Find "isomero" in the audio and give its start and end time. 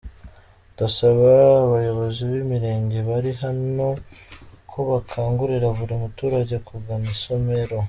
7.17-7.75